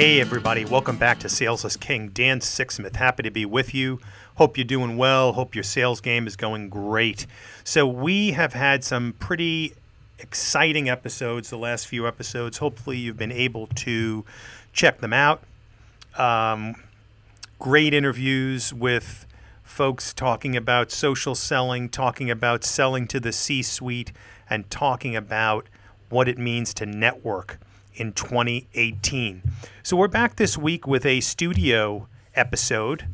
Hey, 0.00 0.18
everybody, 0.18 0.64
welcome 0.64 0.96
back 0.96 1.18
to 1.18 1.28
Sales 1.28 1.76
King. 1.76 2.08
Dan 2.08 2.40
Sixsmith, 2.40 2.96
happy 2.96 3.22
to 3.22 3.30
be 3.30 3.44
with 3.44 3.74
you. 3.74 4.00
Hope 4.36 4.56
you're 4.56 4.64
doing 4.64 4.96
well. 4.96 5.34
Hope 5.34 5.54
your 5.54 5.62
sales 5.62 6.00
game 6.00 6.26
is 6.26 6.36
going 6.36 6.70
great. 6.70 7.26
So, 7.64 7.86
we 7.86 8.30
have 8.30 8.54
had 8.54 8.82
some 8.82 9.12
pretty 9.18 9.74
exciting 10.18 10.88
episodes 10.88 11.50
the 11.50 11.58
last 11.58 11.86
few 11.86 12.08
episodes. 12.08 12.56
Hopefully, 12.56 12.96
you've 12.96 13.18
been 13.18 13.30
able 13.30 13.66
to 13.66 14.24
check 14.72 15.02
them 15.02 15.12
out. 15.12 15.42
Um, 16.16 16.76
great 17.58 17.92
interviews 17.92 18.72
with 18.72 19.26
folks 19.62 20.14
talking 20.14 20.56
about 20.56 20.90
social 20.90 21.34
selling, 21.34 21.90
talking 21.90 22.30
about 22.30 22.64
selling 22.64 23.06
to 23.08 23.20
the 23.20 23.32
C 23.32 23.62
suite, 23.62 24.12
and 24.48 24.70
talking 24.70 25.14
about 25.14 25.66
what 26.08 26.26
it 26.26 26.38
means 26.38 26.72
to 26.72 26.86
network 26.86 27.58
in 28.00 28.14
2018. 28.14 29.42
So 29.82 29.94
we're 29.94 30.08
back 30.08 30.36
this 30.36 30.56
week 30.56 30.86
with 30.86 31.04
a 31.04 31.20
studio 31.20 32.08
episode, 32.34 33.06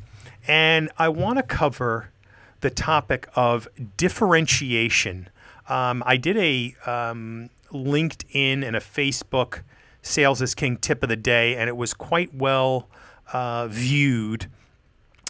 and 0.46 0.92
I 0.96 1.08
want 1.08 1.38
to 1.38 1.42
cover 1.42 2.10
the 2.60 2.70
topic 2.70 3.28
of 3.34 3.66
differentiation. 3.96 5.28
Um, 5.68 6.04
I 6.06 6.16
did 6.16 6.36
a 6.36 6.76
um, 6.86 7.50
LinkedIn 7.72 8.64
and 8.64 8.76
a 8.76 8.80
Facebook 8.80 9.62
Sales 10.02 10.40
is 10.40 10.54
King 10.54 10.76
tip 10.76 11.02
of 11.02 11.08
the 11.08 11.16
day, 11.16 11.56
and 11.56 11.68
it 11.68 11.76
was 11.76 11.92
quite 11.92 12.32
well 12.32 12.88
uh, 13.32 13.66
viewed. 13.66 14.46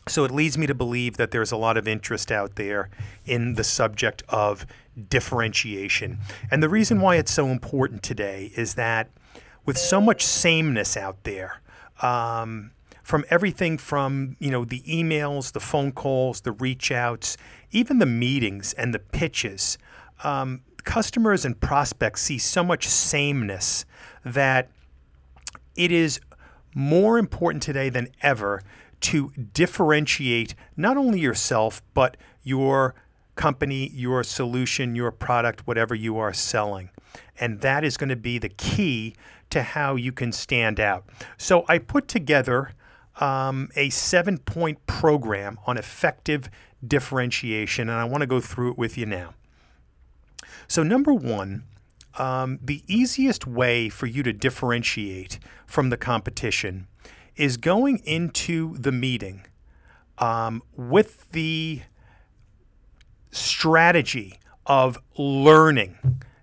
So 0.06 0.24
it 0.24 0.30
leads 0.30 0.58
me 0.58 0.66
to 0.66 0.74
believe 0.74 1.16
that 1.16 1.30
there's 1.30 1.50
a 1.50 1.56
lot 1.56 1.78
of 1.78 1.88
interest 1.88 2.30
out 2.30 2.56
there 2.56 2.90
in 3.24 3.54
the 3.54 3.64
subject 3.64 4.22
of 4.28 4.66
differentiation. 5.08 6.18
And 6.50 6.62
the 6.62 6.68
reason 6.68 7.00
why 7.00 7.16
it's 7.16 7.32
so 7.32 7.46
important 7.46 8.02
today 8.02 8.52
is 8.54 8.74
that 8.74 9.08
with 9.66 9.76
so 9.76 10.00
much 10.00 10.24
sameness 10.24 10.96
out 10.96 11.24
there, 11.24 11.60
um, 12.00 12.70
from 13.02 13.24
everything 13.30 13.78
from 13.78 14.36
you 14.38 14.50
know 14.50 14.64
the 14.64 14.80
emails, 14.82 15.52
the 15.52 15.60
phone 15.60 15.92
calls, 15.92 16.40
the 16.40 16.52
reach 16.52 16.90
outs, 16.90 17.36
even 17.70 17.98
the 17.98 18.06
meetings 18.06 18.72
and 18.72 18.94
the 18.94 18.98
pitches, 18.98 19.76
um, 20.24 20.62
customers 20.84 21.44
and 21.44 21.60
prospects 21.60 22.22
see 22.22 22.38
so 22.38 22.64
much 22.64 22.88
sameness 22.88 23.84
that 24.24 24.70
it 25.74 25.92
is 25.92 26.20
more 26.74 27.18
important 27.18 27.62
today 27.62 27.88
than 27.88 28.08
ever 28.22 28.62
to 29.00 29.30
differentiate 29.52 30.54
not 30.76 30.96
only 30.96 31.20
yourself 31.20 31.82
but 31.92 32.16
your 32.42 32.94
company, 33.34 33.90
your 33.92 34.24
solution, 34.24 34.96
your 34.96 35.10
product, 35.10 35.66
whatever 35.66 35.94
you 35.94 36.16
are 36.16 36.32
selling. 36.32 36.90
And 37.38 37.60
that 37.60 37.84
is 37.84 37.96
going 37.96 38.08
to 38.08 38.16
be 38.16 38.38
the 38.38 38.48
key 38.48 39.14
to 39.50 39.62
how 39.62 39.96
you 39.96 40.12
can 40.12 40.32
stand 40.32 40.80
out. 40.80 41.04
So 41.36 41.64
I 41.68 41.78
put 41.78 42.08
together 42.08 42.72
um, 43.20 43.70
a 43.76 43.90
seven 43.90 44.38
point 44.38 44.84
program 44.86 45.58
on 45.66 45.76
effective 45.76 46.50
differentiation, 46.86 47.88
and 47.88 47.98
I 47.98 48.04
want 48.04 48.22
to 48.22 48.26
go 48.26 48.40
through 48.40 48.72
it 48.72 48.78
with 48.78 48.98
you 48.98 49.06
now. 49.06 49.34
So, 50.68 50.82
number 50.82 51.14
one, 51.14 51.64
um, 52.18 52.58
the 52.62 52.82
easiest 52.86 53.46
way 53.46 53.88
for 53.88 54.06
you 54.06 54.22
to 54.22 54.32
differentiate 54.32 55.38
from 55.66 55.90
the 55.90 55.96
competition 55.96 56.88
is 57.36 57.56
going 57.56 57.98
into 57.98 58.76
the 58.78 58.92
meeting 58.92 59.46
um, 60.18 60.62
with 60.76 61.30
the 61.32 61.82
strategy 63.30 64.38
of 64.64 64.98
learning. 65.18 65.98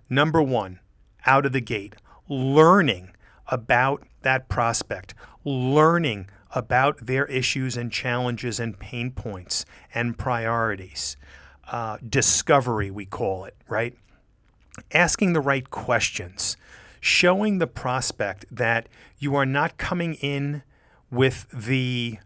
Number 0.08 0.40
one, 0.40 0.78
out 1.26 1.44
of 1.44 1.52
the 1.52 1.60
gate, 1.60 1.96
learning 2.28 3.10
about 3.48 4.02
that 4.22 4.48
prospect, 4.48 5.14
learning 5.44 6.28
about 6.54 7.06
their 7.06 7.26
issues 7.26 7.76
and 7.76 7.90
challenges 7.90 8.60
and 8.60 8.78
pain 8.78 9.10
points 9.10 9.64
and 9.94 10.16
priorities. 10.16 11.16
Uh, 11.70 11.98
discovery, 12.06 12.90
we 12.90 13.06
call 13.06 13.44
it, 13.44 13.56
right? 13.68 13.94
Asking 14.92 15.32
the 15.32 15.40
right 15.40 15.68
questions, 15.70 16.56
showing 17.00 17.58
the 17.58 17.66
prospect 17.66 18.44
that 18.50 18.88
you 19.18 19.34
are 19.34 19.46
not 19.46 19.78
coming 19.78 20.14
in 20.14 20.62
with 21.10 21.46
the 21.50 22.18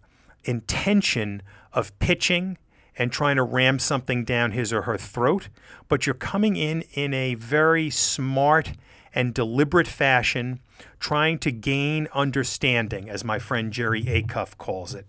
intention 0.45 1.43
of 1.73 1.97
pitching 1.99 2.59
and 2.97 3.13
trying 3.13 3.37
to 3.37 3.43
ram 3.43 3.79
something 3.79 4.25
down 4.25 4.51
his 4.51 4.73
or 4.73 4.83
her 4.83 4.99
throat, 4.99 5.49
but 5.89 6.07
you're 6.07 6.15
coming 6.15 6.57
in 6.57 6.83
in 6.93 7.15
a 7.15 7.35
very 7.35 7.91
smart 7.91 8.73
and 9.15 9.35
deliberate 9.35 9.89
fashion, 9.89 10.61
trying 11.01 11.39
to 11.41 11.51
gain 11.51 12.09
understanding, 12.15 13.09
as 13.09 13.25
my 13.25 13.39
friend 13.39 13.73
Jerry 13.73 14.05
Acuff 14.05 14.57
calls 14.57 14.95
it, 14.95 15.07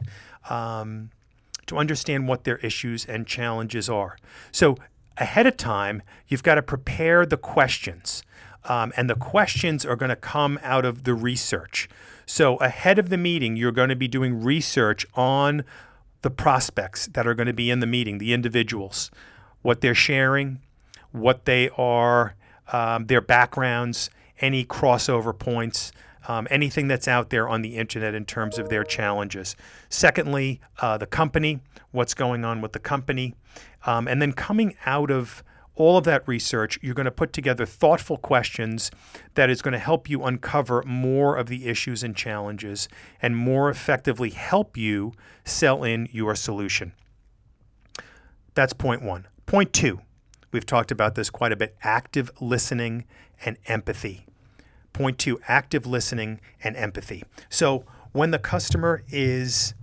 um, 0.49 1.11
to 1.67 1.77
understand 1.77 2.27
what 2.27 2.43
their 2.43 2.57
issues 2.57 3.05
and 3.05 3.27
challenges 3.27 3.89
are. 3.89 4.17
So, 4.51 4.77
ahead 5.17 5.45
of 5.45 5.57
time, 5.57 6.01
you've 6.27 6.43
got 6.43 6.55
to 6.55 6.61
prepare 6.61 7.25
the 7.25 7.37
questions. 7.37 8.23
Um, 8.65 8.91
and 8.97 9.09
the 9.09 9.15
questions 9.15 9.85
are 9.85 9.95
going 9.95 10.09
to 10.09 10.15
come 10.17 10.59
out 10.61 10.83
of 10.83 11.03
the 11.03 11.13
research. 11.13 11.87
So, 12.25 12.57
ahead 12.57 12.99
of 12.99 13.09
the 13.09 13.17
meeting, 13.17 13.55
you're 13.55 13.71
going 13.71 13.89
to 13.89 13.95
be 13.95 14.07
doing 14.07 14.43
research 14.43 15.05
on 15.13 15.63
the 16.21 16.29
prospects 16.29 17.07
that 17.07 17.25
are 17.25 17.33
going 17.33 17.47
to 17.47 17.53
be 17.53 17.71
in 17.71 17.79
the 17.79 17.87
meeting, 17.87 18.17
the 18.17 18.33
individuals, 18.33 19.09
what 19.61 19.81
they're 19.81 19.95
sharing, 19.95 20.59
what 21.11 21.45
they 21.45 21.69
are, 21.77 22.35
um, 22.71 23.05
their 23.05 23.21
backgrounds, 23.21 24.09
any 24.39 24.65
crossover 24.65 25.37
points, 25.37 25.91
um, 26.27 26.47
anything 26.51 26.87
that's 26.87 27.07
out 27.07 27.29
there 27.29 27.47
on 27.47 27.61
the 27.61 27.77
internet 27.77 28.13
in 28.13 28.25
terms 28.25 28.57
of 28.59 28.69
their 28.69 28.83
challenges. 28.83 29.55
Secondly, 29.89 30.59
uh, 30.81 30.97
the 30.97 31.07
company, 31.07 31.59
what's 31.91 32.13
going 32.13 32.45
on 32.45 32.61
with 32.61 32.73
the 32.73 32.79
company. 32.79 33.33
Um, 33.85 34.07
and 34.07 34.21
then 34.21 34.33
coming 34.33 34.75
out 34.85 35.11
of 35.11 35.43
all 35.75 35.97
of 35.97 36.03
that 36.03 36.27
research, 36.27 36.77
you're 36.81 36.93
going 36.93 37.05
to 37.05 37.11
put 37.11 37.31
together 37.31 37.65
thoughtful 37.65 38.17
questions 38.17 38.91
that 39.35 39.49
is 39.49 39.61
going 39.61 39.71
to 39.71 39.79
help 39.79 40.09
you 40.09 40.23
uncover 40.23 40.83
more 40.85 41.37
of 41.37 41.47
the 41.47 41.67
issues 41.67 42.03
and 42.03 42.15
challenges 42.15 42.89
and 43.21 43.37
more 43.37 43.69
effectively 43.69 44.29
help 44.29 44.75
you 44.75 45.13
sell 45.45 45.83
in 45.83 46.09
your 46.11 46.35
solution. 46.35 46.91
That's 48.55 48.73
point 48.73 49.01
one. 49.01 49.27
Point 49.45 49.71
two, 49.71 50.01
we've 50.51 50.65
talked 50.65 50.91
about 50.91 51.15
this 51.15 51.29
quite 51.29 51.51
a 51.51 51.55
bit 51.55 51.75
active 51.81 52.31
listening 52.39 53.05
and 53.45 53.57
empathy. 53.67 54.25
Point 54.93 55.17
two 55.17 55.39
active 55.47 55.85
listening 55.85 56.39
and 56.63 56.75
empathy. 56.75 57.23
So 57.49 57.85
when 58.11 58.31
the 58.31 58.39
customer 58.39 59.03
is 59.09 59.73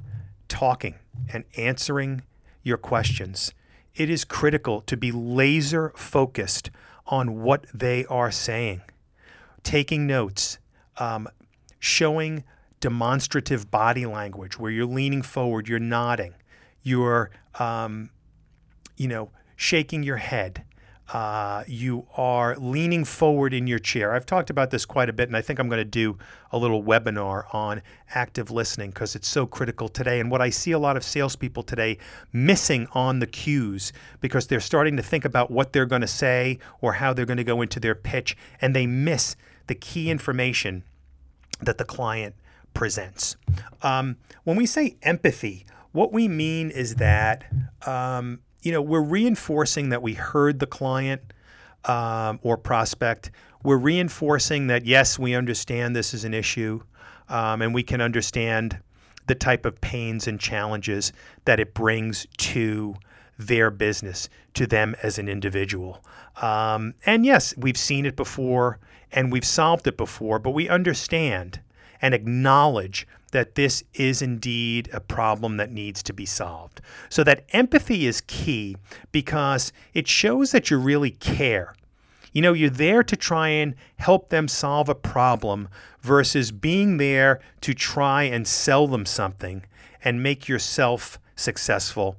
talking 0.49 0.97
and 1.33 1.45
answering 1.57 2.23
your 2.63 2.77
questions, 2.77 3.53
it 3.95 4.11
is 4.11 4.25
critical 4.25 4.81
to 4.83 4.97
be 4.97 5.13
laser 5.13 5.93
focused 5.97 6.71
on 7.07 7.43
what 7.43 7.67
they 7.73 8.05
are 8.07 8.31
saying, 8.31 8.83
taking 9.63 10.07
notes, 10.07 10.59
um, 10.99 11.29
showing 11.79 12.45
demonstrative 12.81 13.71
body 13.71 14.05
language 14.05 14.59
where 14.59 14.71
you're 14.71 14.87
leaning 14.87 15.23
forward, 15.23 15.69
you're 15.69 15.79
nodding, 15.79 16.35
you're, 16.83 17.31
um, 17.59 18.11
you 18.97 19.09
know, 19.09 19.31
shaking 19.57 20.03
your 20.03 20.19
head, 20.19 20.65
uh, 21.13 21.63
you 21.69 22.07
are 22.17 22.57
leaning 22.57 23.05
forward 23.05 23.55
in 23.55 23.67
your 23.67 23.79
chair. 23.79 24.13
I've 24.13 24.27
talked 24.27 24.51
about 24.51 24.71
this 24.71 24.85
quite 24.85 25.09
a 25.09 25.13
bit, 25.13 25.29
and 25.29 25.37
I 25.37 25.41
think 25.41 25.59
I'm 25.59 25.69
going 25.69 25.79
to 25.79 25.85
do 25.85 26.19
a 26.51 26.59
little 26.59 26.83
webinar 26.83 27.53
on 27.55 27.83
active 28.15 28.51
listening 28.51 28.91
because 28.91 29.15
it's 29.15 29.29
so 29.29 29.47
critical 29.47 29.89
today. 29.89 30.19
And 30.19 30.31
what 30.31 30.43
I 30.43 30.51
see 30.51 30.73
a 30.73 30.79
lot 30.79 30.97
of 30.97 31.05
salespeople 31.05 31.63
today 31.63 31.99
missing 32.33 32.89
on 32.93 33.21
the 33.21 33.27
cues 33.27 33.93
because 34.21 34.49
they're 34.49 34.59
starting 34.59 34.97
to 34.97 35.03
think 35.03 35.25
about 35.25 35.51
what 35.51 35.73
they're 35.73 35.87
going 35.87 36.01
to 36.01 36.09
say 36.09 36.59
or 36.81 36.95
how 36.95 37.13
they're 37.13 37.25
going 37.25 37.37
to 37.37 37.45
go 37.45 37.63
into 37.63 37.79
their 37.79 37.95
pitch, 37.95 38.37
and 38.61 38.75
they 38.75 38.87
miss 38.87 39.37
the 39.69 39.77
key 39.77 40.11
information 40.11 40.83
that 41.61 41.79
the 41.79 41.85
client 41.85 42.35
presents. 42.75 43.37
Um, 43.83 44.17
when 44.43 44.57
we 44.57 44.67
say 44.67 44.97
empathy, 45.03 45.67
what 45.93 46.13
we 46.13 46.27
mean 46.29 46.71
is 46.71 46.97
that 46.97 47.45
um, 47.87 48.41
you 48.67 48.73
know, 48.73 48.83
we're 48.83 49.01
reinforcing 49.01 49.91
that 49.91 50.03
we 50.03 50.15
heard 50.15 50.59
the 50.59 50.67
client 50.67 51.23
um, 51.85 52.41
or 52.43 52.57
prospect. 52.57 53.31
We're 53.63 53.77
reinforcing 53.77 54.67
that, 54.67 54.85
yes, 54.85 55.21
we 55.21 55.37
understand 55.37 55.95
this 55.95 56.13
is 56.13 56.25
an 56.25 56.35
issue 56.35 56.83
um, 57.29 57.63
and 57.63 57.73
we 57.73 57.85
can 57.85 58.01
understand 58.01 58.81
the 59.29 59.37
type 59.37 59.67
of 59.67 59.81
pains 59.81 60.27
and 60.27 60.41
challenges 60.41 61.13
that 61.45 61.61
it 61.61 61.75
brings 61.75 62.27
to 62.39 62.97
their 63.39 63.71
business, 63.71 64.29
to 64.55 64.67
them 64.67 64.97
as 65.01 65.17
an 65.17 65.29
individual. 65.29 66.03
Um, 66.43 66.95
and 67.07 67.25
yes, 67.25 67.55
we've 67.57 67.79
seen 67.79 68.05
it 68.05 68.17
before 68.17 68.81
and 69.13 69.31
we've 69.31 69.45
solved 69.45 69.87
it 69.87 69.97
before, 69.97 70.41
but 70.41 70.51
we 70.51 70.69
understand 70.69 71.61
and 72.01 72.15
acknowledge 72.15 73.07
that 73.33 73.55
this 73.55 73.83
is 73.95 74.23
indeed 74.23 74.89
a 74.93 75.01
problem 75.01 75.57
that 75.57 75.71
needs 75.71 76.03
to 76.05 76.13
be 76.13 76.25
solved. 76.27 76.81
So, 77.09 77.25
that 77.25 77.45
empathy 77.51 78.07
is 78.07 78.23
key 78.23 78.77
because 79.13 79.73
it 79.93 80.09
shows 80.09 80.53
that 80.53 80.71
you 80.71 80.79
really 80.79 81.11
care. 81.11 81.75
You 82.33 82.43
know, 82.43 82.53
you're 82.53 82.71
there 82.71 83.03
to 83.03 83.17
try 83.17 83.49
and 83.49 83.75
help 83.97 84.29
them 84.29 84.49
solve 84.49 84.89
a 84.89 84.95
problem 84.95 85.69
versus 86.01 86.53
being 86.53 86.99
there 86.99 87.41
to 87.63 87.75
try 87.75 88.25
and 88.25 88.47
sell 88.47 88.87
them 88.87 89.07
something 89.07 89.65
and 90.05 90.23
make 90.23 90.49
yourself 90.49 91.19
successful 91.35 92.17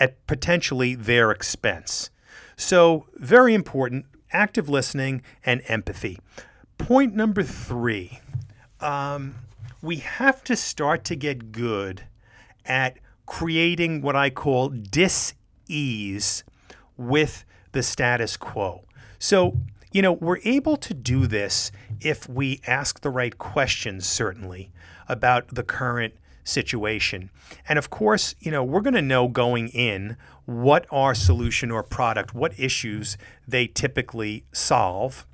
at 0.00 0.24
potentially 0.26 0.94
their 0.94 1.30
expense. 1.30 2.10
So, 2.56 3.06
very 3.16 3.54
important 3.54 4.06
active 4.32 4.68
listening 4.68 5.22
and 5.44 5.62
empathy. 5.68 6.18
Point 6.78 7.14
number 7.14 7.42
three 7.42 8.20
um, 8.82 9.34
we 9.80 9.96
have 9.96 10.44
to 10.44 10.56
start 10.56 11.04
to 11.04 11.16
get 11.16 11.52
good 11.52 12.04
at 12.64 12.98
creating 13.26 14.02
what 14.02 14.16
I 14.16 14.30
call 14.30 14.68
dis 14.68 15.34
ease 15.68 16.44
with 16.96 17.44
the 17.72 17.82
status 17.82 18.36
quo. 18.36 18.84
So, 19.18 19.56
you 19.92 20.02
know, 20.02 20.12
we're 20.12 20.40
able 20.44 20.76
to 20.78 20.94
do 20.94 21.26
this 21.26 21.70
if 22.00 22.28
we 22.28 22.60
ask 22.66 23.00
the 23.00 23.10
right 23.10 23.36
questions, 23.38 24.06
certainly, 24.06 24.70
about 25.08 25.54
the 25.54 25.62
current 25.62 26.14
situation. 26.44 27.30
And 27.68 27.78
of 27.78 27.90
course, 27.90 28.34
you 28.40 28.50
know, 28.50 28.64
we're 28.64 28.80
going 28.80 28.94
to 28.94 29.02
know 29.02 29.28
going 29.28 29.68
in 29.68 30.16
what 30.44 30.86
our 30.90 31.14
solution 31.14 31.70
or 31.70 31.82
product, 31.82 32.34
what 32.34 32.58
issues 32.58 33.16
they 33.46 33.66
typically 33.66 34.44
solve. 34.52 35.26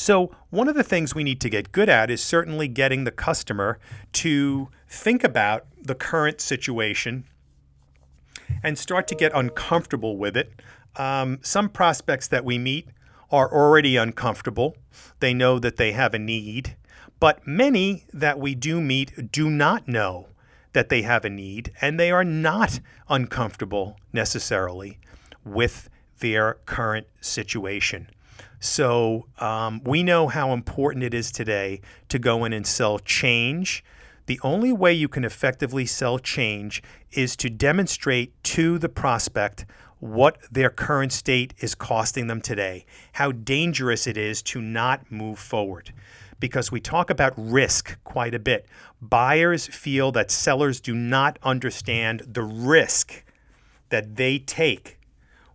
So, 0.00 0.30
one 0.50 0.68
of 0.68 0.76
the 0.76 0.84
things 0.84 1.12
we 1.12 1.24
need 1.24 1.40
to 1.40 1.50
get 1.50 1.72
good 1.72 1.88
at 1.88 2.08
is 2.08 2.22
certainly 2.22 2.68
getting 2.68 3.02
the 3.02 3.10
customer 3.10 3.80
to 4.12 4.68
think 4.88 5.24
about 5.24 5.66
the 5.82 5.96
current 5.96 6.40
situation 6.40 7.24
and 8.62 8.78
start 8.78 9.08
to 9.08 9.16
get 9.16 9.32
uncomfortable 9.34 10.16
with 10.16 10.36
it. 10.36 10.52
Um, 10.94 11.40
some 11.42 11.68
prospects 11.68 12.28
that 12.28 12.44
we 12.44 12.58
meet 12.58 12.86
are 13.32 13.52
already 13.52 13.96
uncomfortable. 13.96 14.76
They 15.18 15.34
know 15.34 15.58
that 15.58 15.78
they 15.78 15.90
have 15.92 16.14
a 16.14 16.18
need. 16.18 16.76
But 17.18 17.44
many 17.44 18.04
that 18.12 18.38
we 18.38 18.54
do 18.54 18.80
meet 18.80 19.32
do 19.32 19.50
not 19.50 19.88
know 19.88 20.28
that 20.74 20.90
they 20.90 21.02
have 21.02 21.24
a 21.24 21.30
need, 21.30 21.72
and 21.80 21.98
they 21.98 22.12
are 22.12 22.24
not 22.24 22.78
uncomfortable 23.08 23.96
necessarily 24.12 25.00
with 25.44 25.90
their 26.20 26.54
current 26.66 27.08
situation. 27.20 28.08
So 28.60 29.26
um, 29.38 29.82
we 29.84 30.02
know 30.02 30.28
how 30.28 30.52
important 30.52 31.04
it 31.04 31.14
is 31.14 31.30
today 31.30 31.80
to 32.08 32.18
go 32.18 32.44
in 32.44 32.52
and 32.52 32.66
sell 32.66 32.98
change. 32.98 33.84
The 34.26 34.40
only 34.42 34.72
way 34.72 34.92
you 34.92 35.08
can 35.08 35.24
effectively 35.24 35.86
sell 35.86 36.18
change 36.18 36.82
is 37.12 37.36
to 37.36 37.48
demonstrate 37.48 38.42
to 38.44 38.78
the 38.78 38.88
prospect 38.88 39.64
what 40.00 40.38
their 40.50 40.70
current 40.70 41.12
state 41.12 41.54
is 41.58 41.74
costing 41.74 42.26
them 42.26 42.40
today, 42.40 42.84
how 43.14 43.32
dangerous 43.32 44.06
it 44.06 44.16
is 44.16 44.42
to 44.42 44.60
not 44.60 45.10
move 45.10 45.38
forward. 45.38 45.92
Because 46.40 46.70
we 46.70 46.80
talk 46.80 47.10
about 47.10 47.32
risk 47.36 47.98
quite 48.04 48.34
a 48.34 48.38
bit. 48.38 48.66
Buyers 49.02 49.66
feel 49.66 50.12
that 50.12 50.30
sellers 50.30 50.80
do 50.80 50.94
not 50.94 51.36
understand 51.42 52.22
the 52.26 52.42
risk 52.42 53.24
that 53.88 54.16
they 54.16 54.38
take 54.38 54.98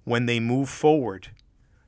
when 0.03 0.25
they 0.25 0.39
move 0.41 0.67
forward 0.67 1.29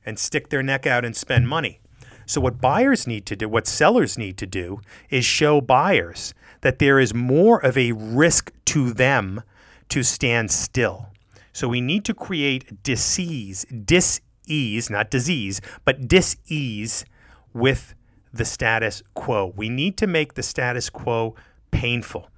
and 0.06 0.18
stick 0.18 0.48
their 0.48 0.62
neck 0.62 0.86
out 0.86 1.04
and 1.04 1.14
spend 1.14 1.48
money. 1.48 1.80
So, 2.24 2.40
what 2.40 2.60
buyers 2.60 3.06
need 3.06 3.26
to 3.26 3.36
do, 3.36 3.48
what 3.48 3.66
sellers 3.66 4.16
need 4.16 4.38
to 4.38 4.46
do, 4.46 4.80
is 5.10 5.24
show 5.24 5.60
buyers 5.60 6.34
that 6.62 6.78
there 6.78 6.98
is 6.98 7.12
more 7.12 7.64
of 7.64 7.76
a 7.76 7.92
risk 7.92 8.52
to 8.66 8.92
them 8.92 9.42
to 9.90 10.02
stand 10.02 10.50
still. 10.50 11.08
So, 11.52 11.68
we 11.68 11.80
need 11.80 12.04
to 12.06 12.14
create 12.14 12.82
disease, 12.82 13.64
dis-ease, 13.64 14.90
not 14.90 15.10
disease, 15.10 15.60
but 15.84 16.08
dis-ease 16.08 17.04
with 17.52 17.94
the 18.32 18.44
status 18.44 19.02
quo. 19.14 19.52
We 19.56 19.68
need 19.68 19.96
to 19.98 20.06
make 20.06 20.34
the 20.34 20.42
status 20.42 20.90
quo 20.90 21.34
painful. 21.70 22.28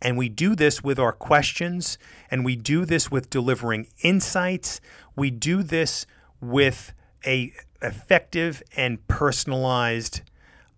And 0.00 0.16
we 0.16 0.28
do 0.28 0.54
this 0.54 0.82
with 0.82 0.98
our 0.98 1.12
questions, 1.12 1.98
and 2.30 2.44
we 2.44 2.56
do 2.56 2.84
this 2.84 3.10
with 3.10 3.30
delivering 3.30 3.88
insights. 4.02 4.80
We 5.16 5.30
do 5.30 5.62
this 5.62 6.06
with 6.40 6.92
a 7.26 7.52
effective 7.82 8.62
and 8.76 9.06
personalized 9.08 10.22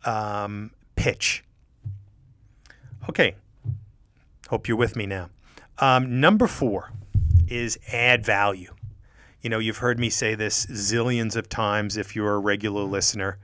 um, 0.05 0.71
pitch. 0.97 1.45
Okay, 3.09 3.35
hope 4.49 4.69
you're 4.69 4.77
with 4.77 4.97
me 4.97 5.07
now. 5.07 5.31
Um, 5.79 6.21
number 6.21 6.47
four 6.47 6.93
is 7.49 7.79
add 7.93 8.25
value. 8.25 8.75
You 9.41 9.49
know, 9.49 9.59
you've 9.59 9.79
heard 9.79 9.99
me 9.99 10.11
say 10.11 10.35
this 10.35 10.67
zillions 10.67 11.35
of 11.35 11.49
times 11.49 11.97
if 11.97 12.15
you're 12.15 12.35
a 12.35 12.39
regular 12.39 12.83
listener, 12.83 13.39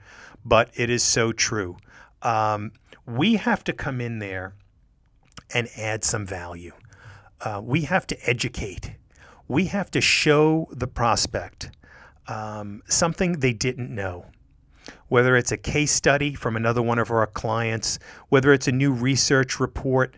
but 0.45 0.69
it 0.75 0.89
is 0.89 1.03
so 1.03 1.31
true. 1.31 1.77
Um, 2.21 2.71
we 3.05 3.35
have 3.35 3.63
to 3.63 3.73
come 3.73 3.99
in 3.99 4.19
there 4.19 4.53
and 5.53 5.67
add 5.75 6.03
some 6.03 6.25
value. 6.25 6.73
Uh, 7.41 7.61
we 7.63 7.81
have 7.81 8.05
to 8.07 8.29
educate. 8.29 8.93
We 9.47 9.65
have 9.65 9.89
to 9.91 10.01
show 10.01 10.67
the 10.71 10.87
prospect 10.87 11.71
um, 12.27 12.81
something 12.87 13.39
they 13.39 13.53
didn't 13.53 13.93
know. 13.93 14.25
Whether 15.09 15.35
it's 15.35 15.51
a 15.51 15.57
case 15.57 15.91
study 15.91 16.33
from 16.33 16.55
another 16.55 16.81
one 16.81 16.99
of 16.99 17.11
our 17.11 17.27
clients, 17.27 17.99
whether 18.29 18.53
it's 18.53 18.67
a 18.67 18.71
new 18.71 18.91
research 18.91 19.59
report, 19.59 20.15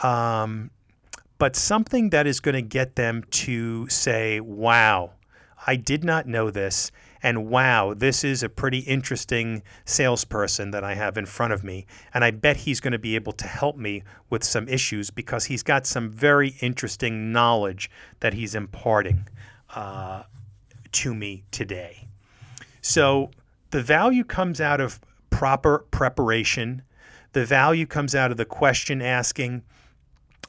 um, 0.00 0.70
but 1.38 1.54
something 1.54 2.10
that 2.10 2.26
is 2.26 2.40
going 2.40 2.54
to 2.54 2.62
get 2.62 2.96
them 2.96 3.24
to 3.30 3.88
say, 3.88 4.40
wow, 4.40 5.12
I 5.66 5.76
did 5.76 6.04
not 6.04 6.26
know 6.26 6.50
this. 6.50 6.90
And 7.22 7.48
wow, 7.48 7.94
this 7.94 8.22
is 8.22 8.42
a 8.42 8.48
pretty 8.48 8.80
interesting 8.80 9.62
salesperson 9.84 10.70
that 10.70 10.84
I 10.84 10.94
have 10.94 11.16
in 11.16 11.26
front 11.26 11.52
of 11.52 11.64
me. 11.64 11.86
And 12.14 12.24
I 12.24 12.30
bet 12.30 12.58
he's 12.58 12.80
going 12.80 12.92
to 12.92 12.98
be 12.98 13.16
able 13.16 13.32
to 13.32 13.46
help 13.46 13.76
me 13.76 14.02
with 14.30 14.44
some 14.44 14.68
issues 14.68 15.10
because 15.10 15.46
he's 15.46 15.62
got 15.64 15.86
some 15.86 16.10
very 16.10 16.54
interesting 16.60 17.32
knowledge 17.32 17.90
that 18.20 18.34
he's 18.34 18.54
imparting. 18.54 19.26
Uh, 19.74 20.24
to 20.92 21.14
me 21.14 21.44
today. 21.50 22.08
So 22.80 23.30
the 23.70 23.82
value 23.82 24.24
comes 24.24 24.60
out 24.60 24.80
of 24.80 25.00
proper 25.30 25.80
preparation, 25.90 26.82
the 27.32 27.44
value 27.44 27.86
comes 27.86 28.14
out 28.14 28.30
of 28.30 28.36
the 28.36 28.44
question 28.44 29.02
asking, 29.02 29.62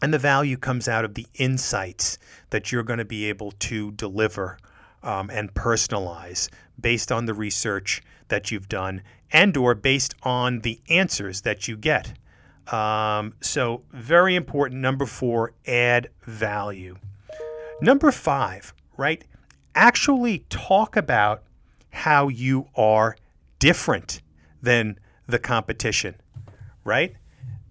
and 0.01 0.13
the 0.13 0.19
value 0.19 0.57
comes 0.57 0.87
out 0.87 1.03
of 1.03 1.13
the 1.13 1.27
insights 1.35 2.17
that 2.51 2.71
you're 2.71 2.83
going 2.83 2.99
to 2.99 3.05
be 3.05 3.25
able 3.25 3.51
to 3.51 3.91
deliver 3.91 4.57
um, 5.03 5.29
and 5.29 5.53
personalize 5.53 6.49
based 6.79 7.11
on 7.11 7.25
the 7.25 7.33
research 7.33 8.01
that 8.29 8.51
you've 8.51 8.69
done 8.69 9.01
and 9.31 9.55
or 9.57 9.75
based 9.75 10.15
on 10.23 10.59
the 10.59 10.79
answers 10.89 11.41
that 11.41 11.67
you 11.67 11.75
get. 11.77 12.13
Um, 12.71 13.33
so 13.41 13.83
very 13.91 14.35
important. 14.35 14.81
Number 14.81 15.05
four, 15.05 15.53
add 15.67 16.09
value. 16.21 16.97
Number 17.81 18.11
five, 18.11 18.73
right? 18.97 19.23
Actually 19.79 20.39
talk 20.49 20.97
about 20.97 21.41
how 21.89 22.27
you 22.27 22.67
are 22.75 23.15
different 23.59 24.21
than 24.61 24.99
the 25.25 25.39
competition, 25.39 26.15
right? 26.83 27.15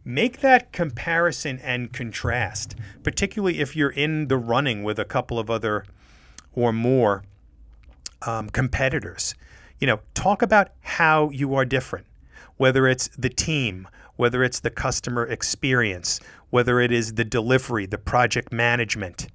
Make 0.06 0.40
that 0.40 0.72
comparison 0.72 1.58
and 1.58 1.92
contrast, 1.92 2.74
particularly 3.02 3.60
if 3.60 3.76
you're 3.76 3.90
in 3.90 4.28
the 4.28 4.38
running 4.38 4.84
with 4.84 4.98
a 4.98 5.04
couple 5.04 5.38
of 5.38 5.50
other 5.50 5.84
or 6.54 6.72
more 6.72 7.24
um, 8.26 8.48
competitors. 8.48 9.34
You 9.78 9.86
know, 9.86 10.00
talk 10.14 10.40
about 10.40 10.70
how 10.80 11.28
you 11.28 11.54
are 11.54 11.66
different, 11.66 12.06
whether 12.56 12.88
it's 12.88 13.08
the 13.18 13.28
team, 13.28 13.86
whether 14.18 14.42
it's 14.42 14.60
the 14.60 14.70
customer 14.70 15.24
experience, 15.26 16.20
whether 16.50 16.80
it 16.80 16.90
is 16.90 17.14
the 17.14 17.24
delivery, 17.24 17.86
the 17.86 17.96
project 17.96 18.52
management, 18.52 19.28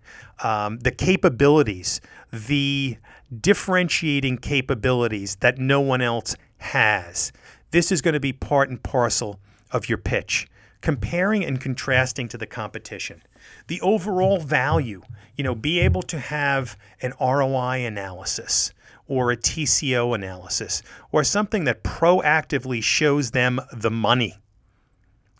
um, 0.43 0.77
the 0.79 0.91
capabilities, 0.91 2.01
the 2.31 2.97
differentiating 3.39 4.37
capabilities 4.37 5.37
that 5.37 5.57
no 5.57 5.79
one 5.79 6.01
else 6.01 6.35
has. 6.57 7.31
This 7.71 7.93
is 7.93 8.01
going 8.01 8.13
to 8.13 8.19
be 8.19 8.33
part 8.33 8.69
and 8.69 8.83
parcel 8.83 9.39
of 9.71 9.87
your 9.87 9.97
pitch, 9.97 10.47
comparing 10.81 11.45
and 11.45 11.61
contrasting 11.61 12.27
to 12.27 12.37
the 12.37 12.45
competition. 12.45 13.23
The 13.67 13.79
overall 13.79 14.41
value, 14.41 15.01
you 15.37 15.45
know, 15.45 15.55
be 15.55 15.79
able 15.79 16.01
to 16.03 16.19
have 16.19 16.77
an 17.01 17.13
ROI 17.21 17.85
analysis 17.85 18.73
or 19.07 19.31
a 19.31 19.37
TCO 19.37 20.13
analysis 20.13 20.83
or 21.13 21.23
something 21.23 21.63
that 21.63 21.83
proactively 21.83 22.83
shows 22.83 23.31
them 23.31 23.61
the 23.71 23.91
money 23.91 24.35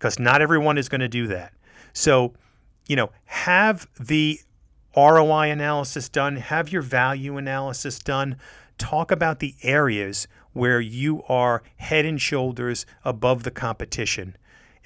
because 0.04 0.20
not 0.20 0.42
everyone 0.42 0.78
is 0.78 0.90
going 0.90 1.00
to 1.00 1.08
do 1.08 1.28
that. 1.28 1.54
So, 1.94 2.34
you 2.88 2.98
know, 2.98 3.12
have 3.24 3.88
the 3.98 4.38
ROI 4.98 5.50
analysis 5.50 6.10
done, 6.10 6.36
have 6.36 6.70
your 6.70 6.82
value 6.82 7.38
analysis 7.38 8.00
done. 8.00 8.36
Talk 8.78 9.12
about 9.12 9.40
the 9.40 9.56
areas 9.64 10.28
where 10.52 10.82
you 10.82 11.24
are 11.30 11.64
head 11.78 12.04
and 12.04 12.20
shoulders 12.20 12.86
above 13.06 13.44
the 13.44 13.52
competition 13.52 14.36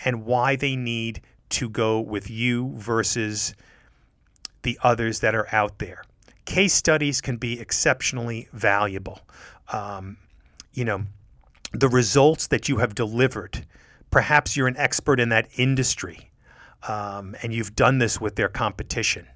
and 0.06 0.24
why 0.24 0.56
they 0.56 0.76
need 0.76 1.22
to 1.50 1.68
go 1.68 2.00
with 2.00 2.30
you 2.30 2.74
versus 2.76 3.56
the 4.62 4.78
others 4.84 5.22
that 5.22 5.34
are 5.34 5.48
out 5.52 5.80
there. 5.80 6.04
case 6.46 6.76
studies 6.76 7.22
can 7.22 7.38
be 7.38 7.60
exceptionally 7.60 8.50
valuable. 8.54 9.22
Um, 9.74 10.18
you 10.74 10.86
know, 10.86 11.06
the 11.72 11.90
results 11.90 12.46
that 12.48 12.70
you 12.70 12.78
have 12.78 12.94
delivered. 12.94 13.66
Perhaps 14.18 14.58
you're 14.58 14.68
an 14.68 14.78
expert 14.78 15.20
in 15.20 15.30
that 15.30 15.48
industry 15.58 16.32
um, 16.88 17.36
and 17.44 17.54
you've 17.54 17.76
done 17.76 18.00
this 18.00 18.20
with 18.20 18.36
their 18.36 18.50
competition. 18.50 19.28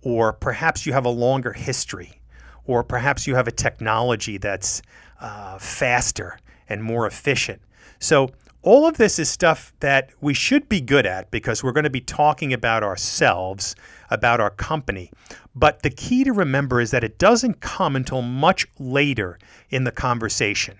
Or 0.00 0.32
perhaps 0.32 0.86
you 0.86 0.92
have 0.92 1.04
a 1.04 1.10
longer 1.10 1.52
history. 1.52 2.22
Or 2.64 2.84
perhaps 2.84 3.26
you 3.26 3.34
have 3.34 3.48
a 3.48 3.50
technology 3.50 4.38
that's 4.38 4.80
uh, 5.20 5.58
faster 5.58 6.38
and 6.68 6.84
more 6.84 7.04
efficient. 7.04 7.62
So, 7.98 8.28
all 8.62 8.86
of 8.86 8.96
this 8.96 9.18
is 9.18 9.28
stuff 9.28 9.72
that 9.80 10.10
we 10.20 10.34
should 10.34 10.68
be 10.68 10.80
good 10.80 11.04
at 11.04 11.32
because 11.32 11.64
we're 11.64 11.72
going 11.72 11.82
to 11.82 11.90
be 11.90 12.00
talking 12.00 12.52
about 12.52 12.84
ourselves, 12.84 13.74
about 14.08 14.38
our 14.38 14.50
company. 14.50 15.10
But 15.52 15.82
the 15.82 15.90
key 15.90 16.22
to 16.22 16.32
remember 16.32 16.80
is 16.80 16.92
that 16.92 17.02
it 17.02 17.18
doesn't 17.18 17.60
come 17.60 17.96
until 17.96 18.22
much 18.22 18.68
later 18.78 19.40
in 19.70 19.82
the 19.82 19.90
conversation 19.90 20.78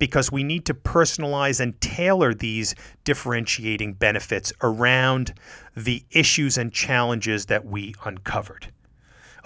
because 0.00 0.32
we 0.32 0.42
need 0.42 0.64
to 0.64 0.74
personalize 0.74 1.60
and 1.60 1.80
tailor 1.80 2.34
these 2.34 2.74
differentiating 3.04 3.92
benefits 3.92 4.52
around 4.62 5.32
the 5.76 6.02
issues 6.10 6.58
and 6.58 6.72
challenges 6.72 7.46
that 7.46 7.64
we 7.64 7.94
uncovered. 8.04 8.72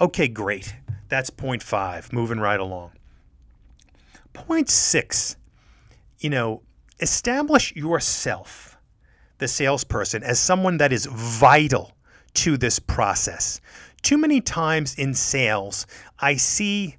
Okay, 0.01 0.27
great. 0.27 0.73
That's 1.09 1.29
point 1.29 1.61
five, 1.61 2.11
moving 2.11 2.39
right 2.39 2.59
along. 2.59 2.93
Point 4.33 4.69
six, 4.69 5.35
you 6.19 6.29
know, 6.29 6.63
establish 6.99 7.75
yourself, 7.75 8.77
the 9.37 9.47
salesperson, 9.47 10.23
as 10.23 10.39
someone 10.39 10.77
that 10.77 10.91
is 10.91 11.05
vital 11.05 11.91
to 12.33 12.57
this 12.57 12.79
process. 12.79 13.61
Too 14.01 14.17
many 14.17 14.39
times 14.39 14.95
in 14.95 15.13
sales, 15.13 15.85
I 16.19 16.35
see 16.35 16.95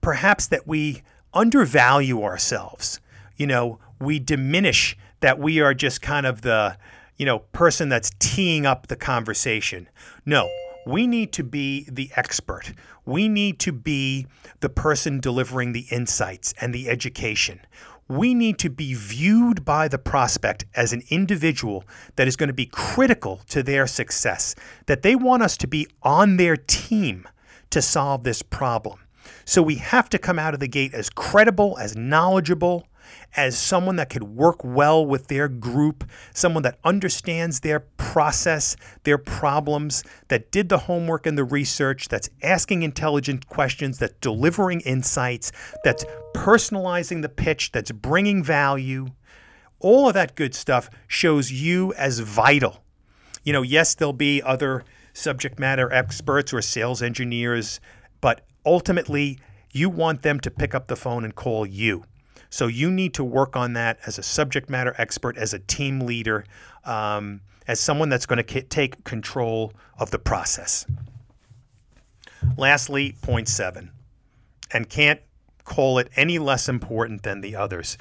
perhaps 0.00 0.48
that 0.48 0.66
we 0.66 1.02
undervalue 1.34 2.22
ourselves. 2.22 3.00
You 3.36 3.46
know, 3.46 3.78
we 4.00 4.18
diminish 4.18 4.96
that 5.20 5.38
we 5.38 5.60
are 5.60 5.74
just 5.74 6.02
kind 6.02 6.26
of 6.26 6.42
the, 6.42 6.76
you 7.16 7.26
know, 7.26 7.40
person 7.52 7.88
that's 7.88 8.10
teeing 8.18 8.66
up 8.66 8.88
the 8.88 8.96
conversation. 8.96 9.88
No, 10.26 10.50
we 10.86 11.06
need 11.06 11.32
to 11.32 11.44
be 11.44 11.88
the 11.90 12.10
expert. 12.16 12.72
We 13.04 13.28
need 13.28 13.58
to 13.60 13.72
be 13.72 14.26
the 14.60 14.68
person 14.68 15.20
delivering 15.20 15.72
the 15.72 15.86
insights 15.90 16.54
and 16.60 16.74
the 16.74 16.88
education. 16.88 17.60
We 18.08 18.34
need 18.34 18.58
to 18.58 18.68
be 18.68 18.94
viewed 18.94 19.64
by 19.64 19.88
the 19.88 19.98
prospect 19.98 20.64
as 20.74 20.92
an 20.92 21.02
individual 21.08 21.84
that 22.16 22.28
is 22.28 22.36
going 22.36 22.48
to 22.48 22.52
be 22.52 22.66
critical 22.66 23.40
to 23.48 23.62
their 23.62 23.86
success, 23.86 24.54
that 24.86 25.02
they 25.02 25.14
want 25.14 25.42
us 25.42 25.56
to 25.58 25.66
be 25.66 25.86
on 26.02 26.36
their 26.36 26.56
team 26.56 27.26
to 27.70 27.80
solve 27.80 28.24
this 28.24 28.42
problem. 28.42 28.98
So 29.44 29.62
we 29.62 29.76
have 29.76 30.08
to 30.10 30.18
come 30.18 30.38
out 30.38 30.54
of 30.54 30.60
the 30.60 30.68
gate 30.68 30.94
as 30.94 31.10
credible, 31.10 31.78
as 31.78 31.96
knowledgeable, 31.96 32.86
as 33.36 33.58
someone 33.58 33.96
that 33.96 34.10
could 34.10 34.24
work 34.24 34.62
well 34.62 35.04
with 35.04 35.28
their 35.28 35.48
group, 35.48 36.08
someone 36.34 36.62
that 36.62 36.78
understands 36.84 37.60
their 37.60 37.80
process, 37.80 38.76
their 39.04 39.18
problems, 39.18 40.04
that 40.28 40.50
did 40.52 40.68
the 40.68 40.78
homework 40.78 41.26
and 41.26 41.36
the 41.36 41.44
research, 41.44 42.08
that's 42.08 42.28
asking 42.42 42.82
intelligent 42.82 43.48
questions, 43.48 43.98
that's 43.98 44.14
delivering 44.20 44.80
insights, 44.82 45.52
that's 45.84 46.04
personalizing 46.34 47.22
the 47.22 47.28
pitch, 47.28 47.72
that's 47.72 47.92
bringing 47.92 48.42
value. 48.42 49.06
All 49.80 50.08
of 50.08 50.14
that 50.14 50.34
good 50.34 50.54
stuff 50.54 50.90
shows 51.08 51.50
you 51.50 51.92
as 51.94 52.20
vital. 52.20 52.84
You 53.44 53.52
know, 53.52 53.62
yes, 53.62 53.94
there'll 53.94 54.12
be 54.12 54.42
other 54.42 54.84
subject 55.14 55.58
matter 55.58 55.92
experts 55.92 56.52
or 56.52 56.62
sales 56.62 57.02
engineers, 57.02 57.80
but 58.20 58.46
ultimately, 58.64 59.38
you 59.70 59.88
want 59.88 60.22
them 60.22 60.40
to 60.40 60.50
pick 60.50 60.74
up 60.74 60.86
the 60.88 60.96
phone 60.96 61.24
and 61.24 61.34
call 61.34 61.66
you. 61.66 62.04
So 62.50 62.66
you 62.66 62.90
need 62.90 63.14
to 63.14 63.24
work 63.24 63.56
on 63.56 63.72
that 63.72 63.98
as 64.06 64.18
a 64.18 64.22
subject 64.22 64.68
matter 64.68 64.94
expert, 64.98 65.38
as 65.38 65.54
a 65.54 65.58
team 65.58 66.00
leader, 66.00 66.44
um, 66.84 67.40
as 67.66 67.80
someone 67.80 68.08
that's 68.10 68.26
going 68.26 68.36
to 68.36 68.42
k- 68.42 68.62
take 68.62 69.04
control 69.04 69.72
of 69.98 70.10
the 70.10 70.18
process. 70.18 70.84
Lastly, 72.56 73.16
point 73.22 73.48
seven, 73.48 73.90
and 74.72 74.88
can't 74.88 75.20
call 75.64 75.98
it 75.98 76.10
any 76.16 76.38
less 76.38 76.68
important 76.68 77.22
than 77.22 77.40
the 77.40 77.56
others. 77.56 77.96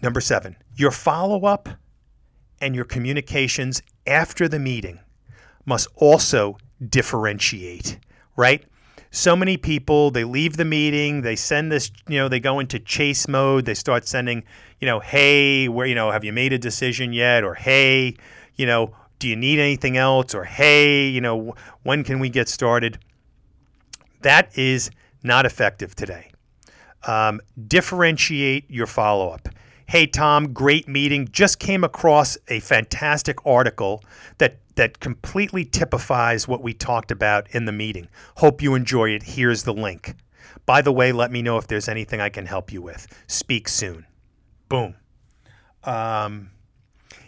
Number 0.00 0.20
seven, 0.20 0.56
your 0.76 0.90
follow 0.90 1.44
up 1.44 1.68
and 2.60 2.74
your 2.74 2.84
communications 2.84 3.82
after 4.06 4.48
the 4.48 4.58
meeting 4.58 5.00
must 5.64 5.88
also 5.96 6.58
differentiate, 6.86 7.98
right? 8.36 8.64
So 9.10 9.34
many 9.34 9.56
people 9.56 10.10
they 10.10 10.24
leave 10.24 10.56
the 10.56 10.64
meeting 10.64 11.22
they 11.22 11.36
send 11.36 11.72
this 11.72 11.90
you 12.08 12.18
know 12.18 12.28
they 12.28 12.40
go 12.40 12.58
into 12.58 12.78
chase 12.78 13.26
mode 13.26 13.64
they 13.64 13.74
start 13.74 14.06
sending 14.06 14.42
you 14.80 14.86
know 14.86 15.00
hey 15.00 15.68
where 15.68 15.86
you 15.86 15.94
know 15.94 16.10
have 16.10 16.24
you 16.24 16.32
made 16.32 16.52
a 16.52 16.58
decision 16.58 17.12
yet? 17.12 17.44
Or 17.44 17.54
hey 17.54 18.16
you 18.56 18.66
know 18.66 18.94
do 19.18 19.28
you 19.28 19.36
need 19.36 19.58
anything 19.58 19.96
else? 19.96 20.34
Or 20.34 20.44
hey 20.44 21.08
you 21.08 21.20
know 21.20 21.54
when 21.82 22.04
can 22.04 22.18
we 22.18 22.28
get 22.28 22.48
started? 22.48 22.98
That 24.22 24.56
is 24.58 24.90
not 25.22 25.46
effective 25.46 25.94
today. 25.94 26.30
Um, 27.06 27.40
differentiate 27.66 28.68
your 28.68 28.86
follow-up. 28.86 29.48
Hey 29.86 30.06
tom 30.06 30.52
great 30.52 30.86
meeting. 30.86 31.28
Just 31.30 31.58
came 31.58 31.82
across 31.82 32.36
a 32.48 32.60
fantastic 32.60 33.38
article 33.46 34.02
that 34.36 34.58
that 34.78 35.00
completely 35.00 35.64
typifies 35.64 36.46
what 36.46 36.62
we 36.62 36.72
talked 36.72 37.10
about 37.10 37.50
in 37.50 37.64
the 37.64 37.72
meeting. 37.72 38.08
Hope 38.36 38.62
you 38.62 38.76
enjoy 38.76 39.10
it. 39.10 39.24
Here's 39.24 39.64
the 39.64 39.74
link. 39.74 40.14
By 40.66 40.82
the 40.82 40.92
way, 40.92 41.10
let 41.10 41.32
me 41.32 41.42
know 41.42 41.58
if 41.58 41.66
there's 41.66 41.88
anything 41.88 42.20
I 42.20 42.28
can 42.28 42.46
help 42.46 42.72
you 42.72 42.80
with. 42.80 43.08
Speak 43.26 43.66
soon. 43.68 44.06
Boom. 44.68 44.94
Um, 45.82 46.50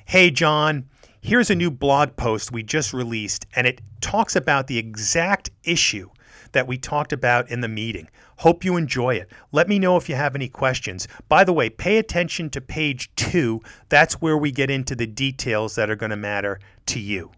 hey, 0.04 0.30
John, 0.30 0.88
here's 1.21 1.50
a 1.50 1.57
new 1.57 1.73
blog 1.73 2.14
post 2.14 2.52
we 2.52 2.62
just 2.62 2.92
released, 2.92 3.47
and 3.57 3.66
it 3.66 3.80
talks 4.00 4.37
about 4.37 4.69
the 4.69 4.78
exact 4.78 5.50
issue 5.64 6.09
that 6.52 6.69
we 6.69 6.78
talked 6.78 7.12
about 7.12 7.50
in 7.50 7.62
the 7.62 7.69
meeting. 7.69 8.09
Hope 8.38 8.64
you 8.64 8.76
enjoy 8.76 9.16
it. 9.16 9.28
Let 9.50 9.69
me 9.69 9.80
know 9.80 9.97
if 9.97 10.09
you 10.09 10.14
have 10.14 10.37
any 10.37 10.49
questions. 10.49 11.09
By 11.28 11.42
the 11.42 11.52
way, 11.52 11.69
pay 11.69 11.99
attention 11.99 12.49
to 12.50 12.61
page 12.61 13.11
two. 13.16 13.61
That's 13.88 14.14
where 14.21 14.38
we 14.38 14.52
get 14.52 14.71
into 14.71 14.95
the 14.95 15.07
details 15.09 15.75
that 15.75 15.90
are 15.90 15.97
going 15.97 16.11
to 16.11 16.16
matter 16.16 16.61
to 16.87 17.00
you. 17.00 17.33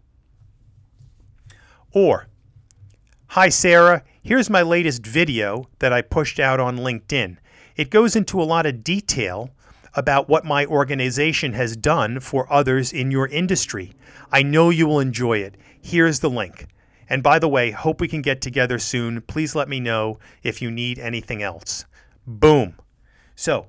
Or, 1.93 2.27
Hi 3.27 3.49
Sarah, 3.49 4.03
here's 4.23 4.49
my 4.49 4.63
latest 4.63 5.05
video 5.05 5.69
that 5.77 5.93
I 5.93 6.01
pushed 6.01 6.39
out 6.39 6.59
on 6.59 6.77
LinkedIn. 6.77 7.37
It 7.75 7.91
goes 7.91 8.15
into 8.15 8.41
a 8.41 8.43
lot 8.43 8.65
of 8.65 8.83
detail 8.83 9.51
about 9.93 10.27
what 10.27 10.43
my 10.43 10.65
organization 10.65 11.53
has 11.53 11.77
done 11.77 12.19
for 12.19 12.51
others 12.51 12.91
in 12.91 13.11
your 13.11 13.27
industry. 13.27 13.93
I 14.31 14.41
know 14.41 14.71
you 14.71 14.87
will 14.87 14.99
enjoy 14.99 15.37
it. 15.37 15.55
Here's 15.79 16.19
the 16.19 16.31
link. 16.31 16.65
And 17.07 17.21
by 17.21 17.37
the 17.37 17.47
way, 17.47 17.69
hope 17.69 18.01
we 18.01 18.07
can 18.07 18.23
get 18.23 18.41
together 18.41 18.79
soon. 18.79 19.21
Please 19.21 19.53
let 19.53 19.69
me 19.69 19.79
know 19.79 20.17
if 20.41 20.63
you 20.63 20.71
need 20.71 20.97
anything 20.97 21.43
else. 21.43 21.85
Boom. 22.25 22.75
So, 23.35 23.67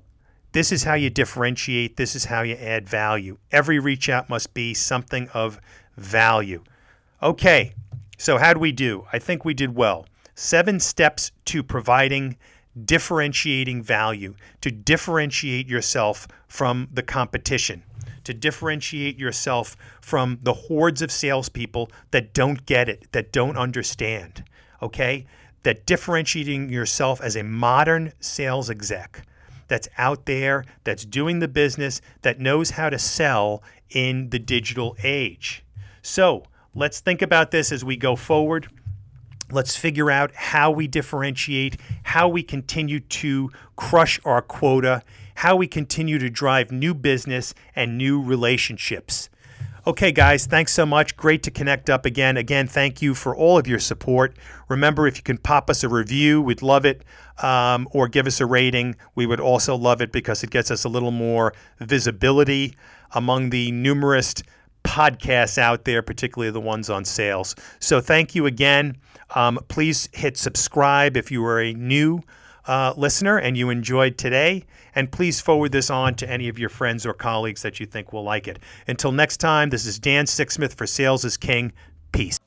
this 0.53 0.73
is 0.73 0.85
how 0.85 0.95
you 0.95 1.11
differentiate. 1.11 1.99
This 1.99 2.15
is 2.15 2.27
how 2.27 2.41
you 2.41 2.55
add 2.55 2.89
value. 2.89 3.37
Every 3.53 3.79
reach 3.79 4.09
out 4.09 4.31
must 4.31 4.55
be 4.55 4.73
something 4.73 5.29
of 5.35 5.61
value. 5.97 6.65
Okay, 7.23 7.73
so, 8.17 8.39
how'd 8.39 8.59
we 8.59 8.73
do? 8.73 9.07
I 9.13 9.19
think 9.19 9.45
we 9.45 9.55
did 9.55 9.75
well. 9.75 10.07
Seven 10.35 10.81
steps 10.81 11.33
to 11.47 11.63
providing 11.63 12.37
differentiating 12.85 13.83
value, 13.83 14.35
to 14.61 14.71
differentiate 14.71 15.69
yourself 15.69 16.27
from 16.49 16.89
the 16.93 17.03
competition, 17.03 17.83
to 18.25 18.35
differentiate 18.35 19.19
yourself 19.19 19.77
from 20.01 20.39
the 20.43 20.55
hordes 20.55 21.03
of 21.03 21.13
salespeople 21.13 21.91
that 22.11 22.35
don't 22.35 22.67
get 22.67 22.89
it, 22.89 23.07
that 23.13 23.33
don't 23.33 23.57
understand. 23.57 24.45
Okay? 24.83 25.27
That 25.63 25.87
differentiating 25.87 26.69
yourself 26.69 27.21
as 27.21 27.37
a 27.37 27.45
modern 27.45 28.13
sales 28.21 28.71
exec 28.71 29.23
that's 29.69 29.89
out 29.97 30.27
there, 30.27 30.65
that's 30.83 31.05
doing 31.05 31.39
the 31.39 31.49
business, 31.49 32.01
that 32.23 32.39
knows 32.39 32.71
how 32.71 32.91
to 32.91 32.99
sell 32.99 33.63
in 33.91 34.31
the 34.31 34.39
digital 34.39 34.97
age. 35.03 35.65
So, 36.03 36.45
Let's 36.77 36.99
think 36.99 37.23
about 37.23 37.53
this 37.53 37.71
as 37.71 37.85
we 37.85 37.97
go 37.97 38.17
forward. 38.17 38.69
Let's 39.51 39.77
figure 39.77 40.11
out 40.11 40.35
how 40.35 40.73
we 40.73 40.89
differentiate, 40.89 41.77
how 42.03 42.29
we 42.29 42.43
continue 42.43 42.99
to 42.99 43.51
crush 43.77 44.19
our 44.25 44.43
quota, 44.43 45.03
how 45.37 45.55
we 45.55 45.69
continue 45.69 46.19
to 46.19 46.29
drive 46.31 46.73
new 46.73 46.93
business 46.93 47.55
and 47.77 47.97
new 47.97 48.21
relationships. 48.21 49.29
Okay, 49.87 50.11
guys, 50.11 50.47
thanks 50.47 50.73
so 50.73 50.87
much. 50.87 51.17
Great 51.17 51.43
to 51.43 51.51
connect 51.51 51.91
up 51.91 52.07
again. 52.07 52.37
Again, 52.39 52.67
thank 52.67 53.03
you 53.03 53.15
for 53.15 53.37
all 53.37 53.59
of 53.59 53.67
your 53.69 53.79
support. 53.79 54.35
Remember, 54.69 55.07
if 55.07 55.19
you 55.19 55.23
can 55.23 55.37
pop 55.37 55.69
us 55.69 55.85
a 55.85 55.89
review, 55.89 56.41
we'd 56.41 56.63
love 56.63 56.87
it, 56.87 57.05
um, 57.43 57.87
or 57.93 58.09
give 58.09 58.27
us 58.27 58.41
a 58.41 58.47
rating. 58.47 58.97
We 59.15 59.27
would 59.27 59.41
also 59.41 59.77
love 59.77 60.01
it 60.01 60.11
because 60.11 60.43
it 60.43 60.51
gets 60.51 60.71
us 60.71 60.85
a 60.85 60.89
little 60.89 61.11
more 61.11 61.53
visibility 61.79 62.75
among 63.13 63.51
the 63.51 63.71
numerous 63.73 64.35
podcasts 64.85 65.59
out 65.59 65.85
there, 65.85 66.03
particularly 66.03 66.53
the 66.53 66.61
ones 66.61 66.89
on 66.89 67.05
sales. 67.05 67.57
So 67.81 68.01
thank 68.01 68.35
you 68.35 68.47
again. 68.47 68.97
Um, 69.35 69.59
please 69.69 70.09
hit 70.13 70.37
subscribe 70.37 71.17
if 71.17 71.31
you 71.31 71.45
are 71.45 71.61
a 71.61 71.75
new 71.75 72.23
uh, 72.67 72.95
listener 72.97 73.39
and 73.39 73.57
you 73.57 73.71
enjoyed 73.71 74.17
today. 74.17 74.65
And 74.95 75.11
please 75.11 75.41
forward 75.41 75.73
this 75.73 75.91
on 75.91 76.15
to 76.17 76.31
any 76.31 76.49
of 76.49 76.59
your 76.59 76.69
friends 76.69 77.05
or 77.05 77.15
colleagues 77.15 77.63
that 77.63 77.81
you 77.81 77.87
think 77.87 78.13
will 78.13 78.23
like 78.23 78.47
it. 78.47 78.59
Until 78.87 79.11
next 79.11 79.39
time, 79.39 79.71
this 79.71 79.87
is 79.87 79.99
Dan 79.99 80.27
Sixsmith 80.27 80.75
for 80.75 80.87
Sales 80.87 81.25
is 81.25 81.37
King. 81.37 81.73
Peace. 82.13 82.39